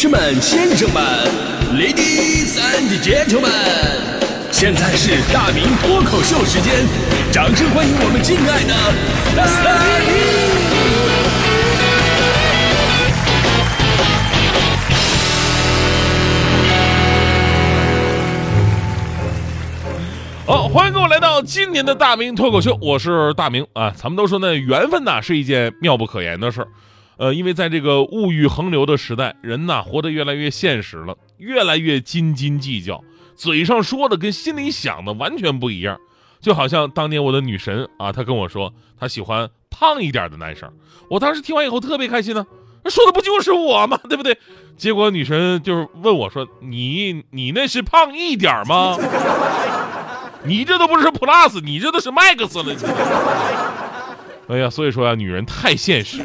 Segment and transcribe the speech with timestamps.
[0.00, 1.04] 士们、先生们
[1.74, 3.50] ，Ladies and Gentlemen，
[4.50, 6.86] 现在是大明脱口秀时间，
[7.30, 8.72] 掌声欢迎我们敬爱的
[9.36, 9.44] 大
[10.00, 10.16] 明！
[20.46, 23.92] 好，欢迎各位来到今年的大明脱口秀，我是大明啊。
[23.94, 26.68] 咱们都说呢，缘分呐是一件妙不可言的事儿。
[27.20, 33.04] 呃，因为在这个物欲横流的时代，人呐活得越来越现实了，越来越斤斤计较，
[33.36, 35.98] 嘴上说的跟心里想的完全不一样。
[36.40, 40.72] 就好像当年我的女神啊，她跟我说她喜欢胖一点的男生，
[41.10, 42.46] 我当时听完以后特别开心呢，
[42.86, 44.00] 说的不就是我吗？
[44.08, 44.38] 对不对？
[44.78, 48.96] 结果女神就是问我说：“你你那是胖一点吗？
[50.44, 52.74] 你这都不是 Plus，你这都是 Max 了。
[54.48, 56.22] ”哎呀，所以说啊，女人太现实。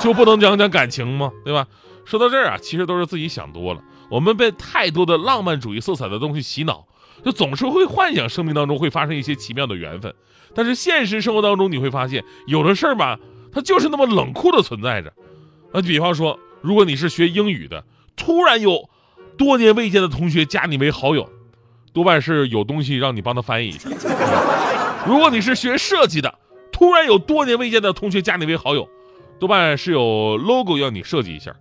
[0.02, 1.30] 就不能讲讲感情吗？
[1.44, 1.66] 对吧？
[2.04, 3.80] 说到这儿啊，其实都是自己想多了。
[4.10, 6.86] 我们被太多的浪漫主义色彩的东西洗脑，
[7.24, 10.12] 就总是会幻想生命当中会发生一些奇妙的缘分。
[10.54, 13.18] 但是现实生活当中，你会发现有的事儿吧，
[13.52, 15.12] 它就是那么冷酷的存在着。
[15.72, 17.84] 啊，比方说，如果你是学英语的，
[18.16, 18.88] 突然有
[19.36, 21.30] 多年未见的同学加你为好友，
[21.92, 23.88] 多半是有东西让你帮他翻译一下。
[25.06, 26.38] 如果你是学设计的，
[26.72, 28.88] 突然有多年未见的同学加你为好友。
[29.40, 31.52] 多半是有 logo 要你设计一下。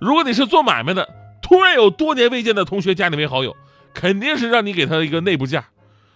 [0.00, 1.08] 如果你是做买卖的，
[1.40, 3.56] 突然有多年未见的同学加你为好友，
[3.94, 5.64] 肯定是让你给他一个内部价。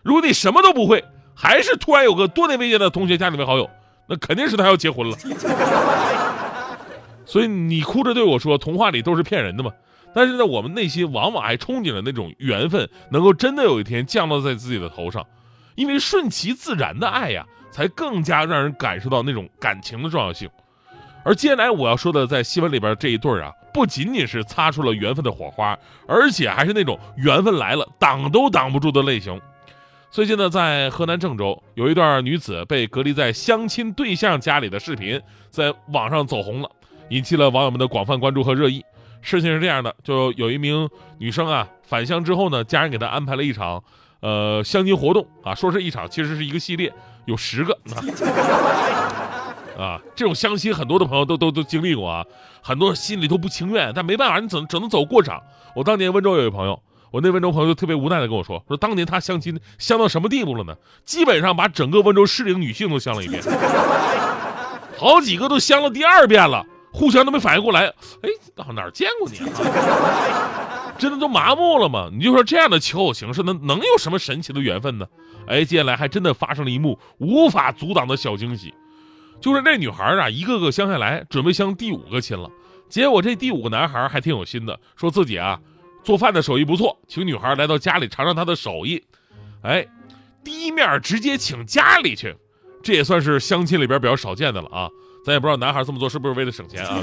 [0.02, 1.04] 如果你什么都不会，
[1.34, 3.70] 还是突然有个多年未见的同学加你为好友，
[4.08, 5.16] 那肯定是他要结婚了。
[7.24, 9.70] 所以你哭着对我说，童话里都是骗人的嘛。
[10.14, 15.24] 但是呢，我们内心往往还憧憬着那种缘分能够真的有一天降落在自己的头上，
[15.74, 20.48] 因为顺其自然的爱呀，才更加让人感受到那种感情的重要性。
[21.24, 29.40] 而接下来我要说的，在新闻里边这一对儿啊，不仅仅是擦出了缘分的火花，而且还是那种缘分来了挡都挡不住的类型。
[30.10, 35.20] 最近呢，在河南郑州，有一段女子被隔离在相亲对象家里的视频
[35.50, 36.70] 在网上走红了，
[37.08, 38.84] 引起了网友们的广泛关注和热议。
[39.22, 43.82] 事情是这样的，就有一名女生啊返乡之后呢，家人给她安排了一场，
[44.20, 46.92] 呃，相亲活动啊，说是一场，其实是一个系列，
[47.24, 47.76] 有十个。
[50.14, 52.24] 这种相亲很多的朋友都都都经历过啊，
[52.62, 55.42] 很多心里都不情愿，但没办法，你只能只能走过场。
[55.74, 56.80] 我当年温州有一朋友，
[57.10, 60.74] 我那温州朋友就特别无奈的跟我说，说当年他相亲相到什么地步了呢？
[61.04, 63.42] 基本上把整个温州适龄女性都相了一遍，
[64.96, 70.94] 好几个都相了第二遍了，互相都没反应过来，哎，到哪儿见过你啊？
[70.96, 72.08] 真的都麻木了吗？
[72.12, 75.06] 你就说这样的求偶形式能能有什么神奇的缘分呢？
[75.48, 78.72] 哎，接下来还真的发生了一幕无法阻挡的小惊喜。
[79.40, 82.50] 就是那女孩啊，一个个相下来，准备相第五个亲了。
[82.88, 85.60] 结果这第五个男孩还挺有心的，说自己啊
[86.02, 89.02] 做饭的手艺不错，请女孩来到家里尝尝他的手艺。
[89.62, 89.86] 哎，
[90.44, 92.34] 第一面直接请家里去，
[92.82, 94.88] 这也算是相亲里边比较少见的了啊。
[95.24, 96.98] 咱也不知道男孩这么做是不是为了省钱啊。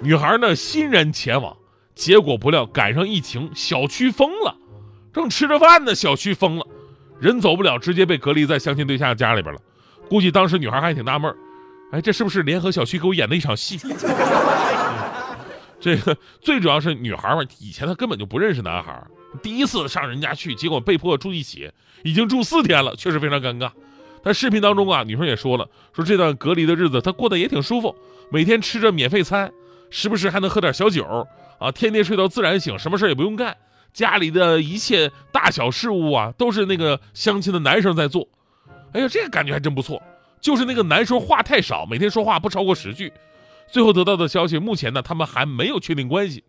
[0.00, 1.56] 女孩呢欣然前往，
[1.94, 4.56] 结果不料赶上疫情，小区封了。
[5.12, 6.66] 正吃着饭呢，小区封了，
[7.20, 9.60] 人走不了，直接被隔离在相亲对象家里边了。
[10.08, 11.34] 估计当时女孩还挺纳闷
[11.90, 13.78] 哎，这是不是联合小区给我演的一场戏？
[15.80, 19.00] 这个最主要是女孩嘛，以前她根本就不认识男孩，
[19.42, 21.70] 第一次上人家去，结果被迫住一起，
[22.02, 23.70] 已经住四天了，确实非常尴尬。
[24.22, 27.94] 但视频当中啊，女生也说了，说这段隔离的日子她过得也挺舒服，
[28.30, 29.50] 每天吃着免费餐，
[29.88, 31.26] 时不时还能喝点小酒
[31.58, 33.56] 啊，天天睡到自然醒，什么事也不用干，
[33.94, 38.28] 家里的一切大小事务啊，都是那个相亲的男生在做。
[38.92, 40.02] 哎呀，这个感觉还真不错。
[40.40, 43.12] 就是那个男生话太少，每天说话不超过十句。
[43.66, 46.44] 最后得到的消息，目前呢，他们还没有确定关系。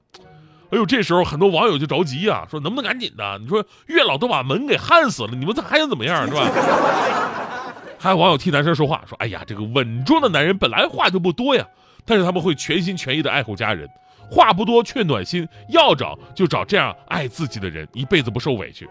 [0.72, 3.38] 哎呦，这时候很多网友就着急呀，说能不能赶紧的？
[3.40, 6.48] 你说月老都把门给焊死了，你们这还想怎么样，是吧？
[7.98, 11.66] 还有网友替男生说话，说：“哎呀，这个稳重的男人本来话就不多呀，
[12.06, 13.90] 但是他们会全心全意的爱护家人，
[14.31, 18.88] 话不多却暖心，要找就找这样爱自己的人，一辈子不受委屈。”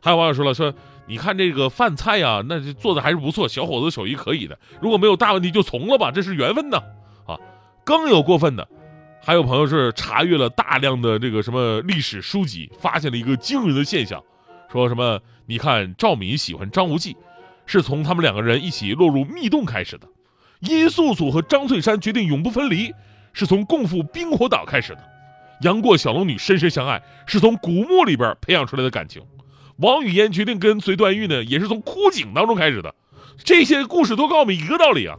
[0.00, 0.72] 还有网友说了，说
[1.06, 4.58] 你看这个饭菜呀，那做的还是不错，小伙子手艺可以的。
[4.80, 6.78] 如果没有大问题，就从了吧，这是缘分呢。
[7.26, 7.38] 啊，
[7.84, 8.66] 更有过分的，
[9.22, 14.22] 还有朋友是查阅了大量的这个什么历史书籍，发现了一个惊人的现象，
[14.72, 15.20] 说什么？
[15.46, 17.14] 你看赵敏喜欢张无忌，
[17.66, 20.06] 是从他们两个人一起落入密洞开始的；
[20.60, 22.90] 殷素素和张翠山决定永不分离，
[23.34, 25.00] 是从共赴冰火岛开始的；
[25.60, 29.22] 杨过小龙女深深相爱，是从古墓里边培养出来的感情。
[29.76, 32.94] 王语嫣决定跟随段誉呢，也是从枯井当中开始的。
[33.42, 35.16] 这些故事都告诉我们一个道理啊：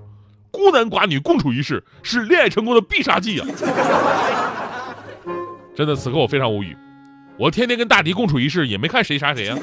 [0.52, 3.48] 孤男寡女共处一室是恋爱成功的必杀技啊！
[5.76, 6.76] 真的，此刻我非常无语。
[7.38, 9.58] 我天天跟大迪共处一室，也没看谁杀谁啊。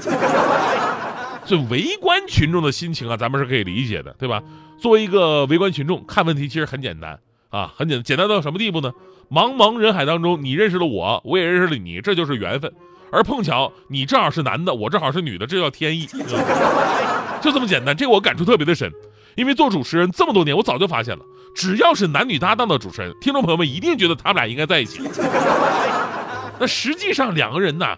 [1.47, 4.43] 所以围观群众的心情啊，咱们是可以理解的，对吧？
[4.79, 7.19] 作为一个围观群众，看问题其实很简单
[7.49, 8.93] 啊，很简单，简单到什么地步呢？
[9.31, 12.71] 茫茫人海当中，你认识了我，我也认识了你，这就是缘分。
[13.13, 16.07] 而碰巧你正好是男的，我正好是女的，这叫天意，
[17.43, 17.95] 就这么简单。
[17.95, 18.91] 这个我感触特别的深，
[19.37, 21.23] 因为做主持人这么多年，我早就发现了，
[21.55, 25.03] 只要是男女搭档的主持人，听众朋友们一定觉得他们俩应该在一起。
[26.59, 27.97] 那实际上两个人呢，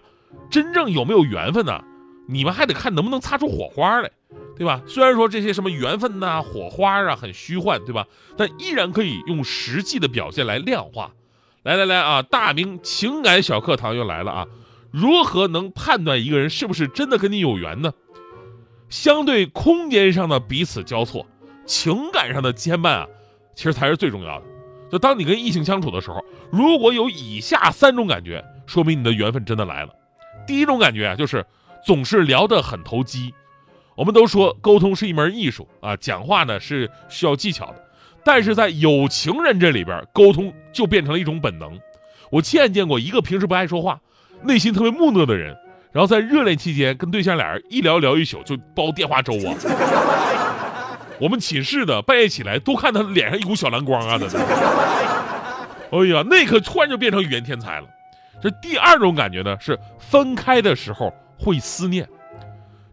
[0.51, 1.81] 真正有没有缘分呢？
[2.27, 4.09] 你们还得看能不能擦出火花来，
[4.57, 4.81] 对吧？
[4.87, 8.05] 虽然说这些什么缘分呐、火花啊很虚幻，对吧？
[8.35, 11.11] 但依然可以用实际的表现来量化。
[11.61, 14.45] 来来来啊，大明情感小课堂又来了啊！
[14.95, 17.91] 如何能判断一个人是不是真的跟你有缘呢？
[18.87, 21.25] 相对空间上的彼此交错，
[21.65, 23.07] 情感上的牵绊啊，
[23.53, 24.45] 其实才是最重要的。
[24.89, 29.93] 就当你跟异性相处的时候，如果有以下三种感觉，说明你的缘分真的来了。
[30.47, 31.45] 第一种感觉啊，就是。
[31.85, 33.31] 总是聊得很投机，
[33.95, 37.75] 我们都说沟通是一门艺术啊，讲话呢是需要技巧的，
[38.23, 41.79] 但是在有情人这里边，沟通就变成了一种本能。
[42.31, 44.01] 我亲眼见过一个平时不爱说话，
[44.45, 45.55] 内心特别木讷的人，
[45.91, 49.55] 然后在热恋期间跟对象俩人一聊聊一宿就煲电话粥啊。
[51.19, 54.27] 我们寝室的半夜起来都看他脸上一股小蓝光啊的，
[55.91, 57.87] 哎呀，那可突然就变成语言天才了。
[58.41, 61.13] 这第二种感觉呢，是分开的时候。
[61.37, 62.07] 会思念，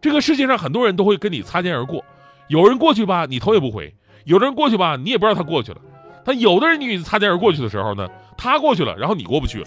[0.01, 2.05] 这个世界上很多人都会跟你擦肩而过，
[2.49, 3.85] 有人过去吧，你头也不回；
[4.25, 5.79] 有的人过去吧，你也不知道他过去了。
[6.25, 9.67] 但有的人你擦肩而过去的时候呢，他过去了，然后你过不去了。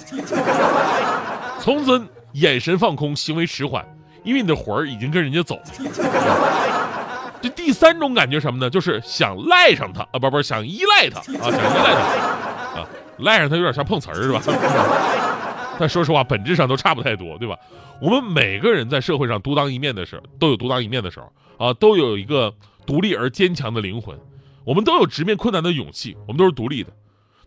[1.66, 2.00] 从此
[2.34, 3.84] 眼神放空，行为迟缓，
[4.24, 5.64] 因为你的魂儿已经跟人家走了。
[7.42, 8.70] 这第三种感觉什么呢？
[8.70, 14.40] 就是想赖上他啊，不不，想依赖他啊，想依赖他啊，赖上他有点像碰瓷儿是吧？
[15.80, 17.58] 但说实话，本质上都差不太多，对吧？
[18.00, 22.54] 我们每个人在社会上独当一面的时候，都有独当一面的时候啊，都有一个
[22.86, 24.16] 独立而坚强的灵魂，
[24.64, 26.92] 我们都有直面困难的勇气，我们都是独立的。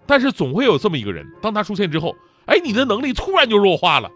[0.06, 2.17] 但是总会有这么一个人，当他出现之后，
[2.49, 4.11] 哎，你的能力突然就弱化了，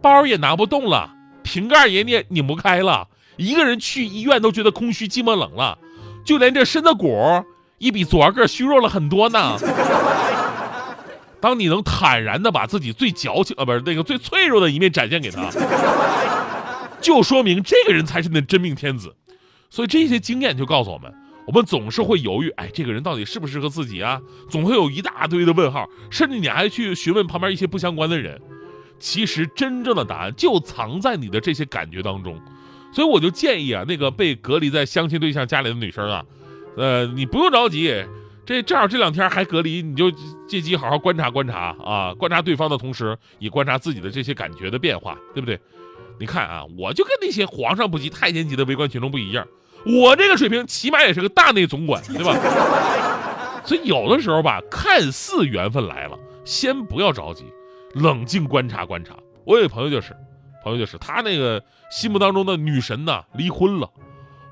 [0.00, 1.10] 包也拿不动了，
[1.42, 5.78] 瓶盖也拧拧不开了，一个人去医院都觉得空虚寂寞冷了，
[6.24, 7.42] 就连这身子骨
[7.78, 9.56] 也比昨个虚弱了很多呢。
[11.40, 15.48] 当你能坦然的把自己最矫情啊，不是那个最脆弱的一面展现给他，
[17.00, 19.16] 就说明这个人才是你的真命天子。
[19.70, 21.10] 所以这些经验就告诉我们，
[21.50, 24.22] 我们总是会犹豫，哎，这个人到底适不适合自己啊？
[24.48, 28.40] 总会有一大堆的问号，甚至你还去询问旁边一些不相关的人。
[29.00, 32.40] 其实真正的答案就藏在你的这些感觉当中。
[32.92, 36.24] 所以我就建议啊，那个被隔离在相亲对象家里的女生啊，
[36.76, 37.92] 呃，你不用着急。
[38.46, 40.08] 这正好这两天还隔离，你就
[40.46, 45.58] 借机好好观察观察啊，观察对方的同时，也观察自己的这些感觉的变化，对不对？
[46.20, 49.44] 你看啊，我就跟那些皇上不急太监急的围观群众不一样，
[49.86, 52.36] 我这个水平起码也是个大内总管，对吧？
[53.64, 57.44] 所以有的时候吧，看似缘分来了，先不要着急，
[57.94, 59.14] 冷静观察观察。
[59.44, 60.14] 我有朋友就是，
[60.62, 63.88] 朋友就是他那个心目当中的女神呐，离婚了。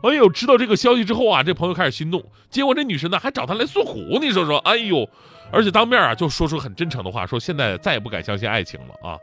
[0.03, 2.25] 哎呦，知道这个消息之后啊，这朋友开始心动。
[2.49, 5.09] 结果这女神呢还找他来诉苦，你说说，哎呦，
[5.51, 9.19] 而且当面啊就说出很真诚的话，说现在再也不敢相信爱情了啊。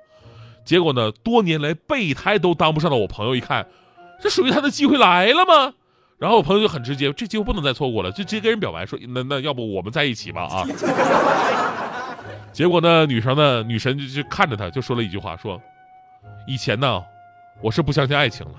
[0.66, 3.66] 结果呢，多年来备胎都当不上的我朋友一看，
[4.22, 5.74] 这属于他的机会来了吗？
[6.18, 10.66] 然后我朋友就很直接，这机会不能再错过了，就直接跟人表白说，那那要不我们在一起吧啊。
[12.54, 15.62] 结果呢，女生呢，女神就就看着他，就说了一句话，说，
[16.48, 17.04] 以前呢，
[17.62, 18.54] 我是不相信爱情了，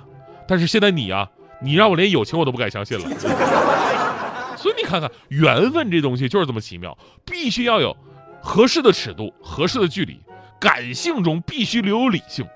[0.47, 1.29] 但是现在你啊。
[1.59, 3.09] 你让我连友情我都不敢相信了，
[4.59, 6.95] 所以你看看缘分这东西就是这么奇妙，
[7.25, 7.97] 必须要有
[8.43, 10.21] 合适的尺度、合适的距离，
[10.61, 12.47] 感性中必须留有理性，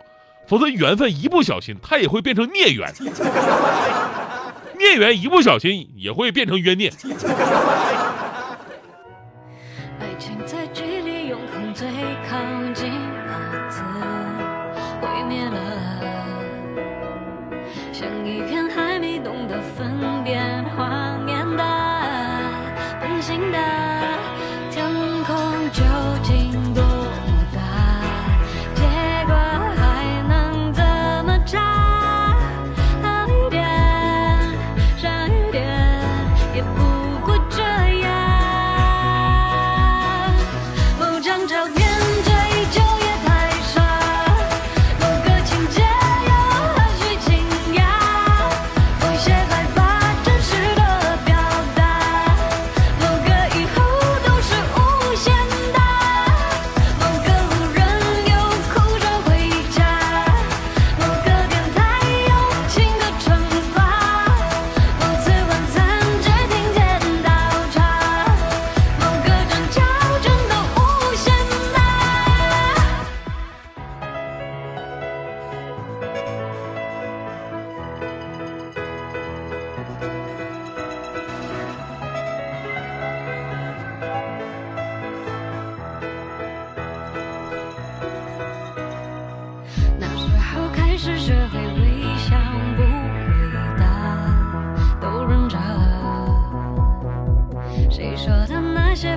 [0.47, 2.92] 否则缘分一不小心它也会变成孽缘，
[4.81, 6.91] 孽缘一不小心也会变成冤孽。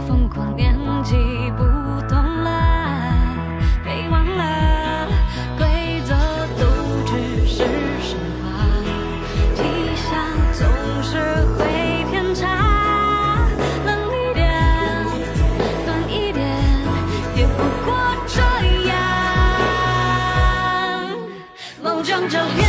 [0.01, 1.15] 疯狂年纪
[1.57, 1.63] 不
[2.07, 2.49] 懂了，
[3.83, 5.07] 被忘了
[5.57, 5.65] 规
[6.05, 6.13] 则，
[6.57, 6.65] 都
[7.05, 7.57] 只是
[8.01, 8.43] 神话。
[9.57, 9.61] 理
[9.95, 10.11] 想
[10.53, 10.61] 总
[11.01, 11.11] 是
[11.57, 11.59] 会
[12.09, 13.47] 偏差，
[13.85, 14.43] 冷一点，
[15.85, 16.43] 暖一点，
[17.35, 17.93] 也不过
[18.27, 18.41] 这
[18.87, 18.91] 样。
[21.81, 22.62] 某张照片。